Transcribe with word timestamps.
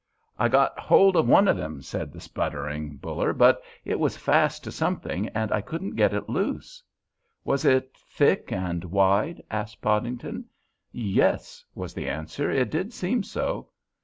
"I 0.39 0.47
got 0.49 0.79
hold 0.79 1.15
of 1.15 1.27
one 1.27 1.47
of 1.47 1.55
them," 1.55 1.83
said 1.83 2.11
the 2.11 2.19
sputtering 2.19 2.97
Buller, 2.97 3.33
"but 3.33 3.61
it 3.85 3.99
was 3.99 4.17
fast 4.17 4.63
to 4.63 4.71
something 4.71 5.27
and 5.27 5.51
I 5.51 5.61
couldn't 5.61 5.95
get 5.95 6.11
it 6.11 6.27
loose." 6.27 6.81
"Was 7.43 7.65
it 7.65 7.91
thick 7.95 8.51
and 8.51 8.83
wide?" 8.85 9.43
asked 9.51 9.79
Podington. 9.79 10.45
"Yes," 10.91 11.63
was 11.75 11.93
the 11.93 12.09
answer; 12.09 12.49
"it 12.49 12.71
did 12.71 12.93
seem 12.93 13.21
so." 13.21 13.67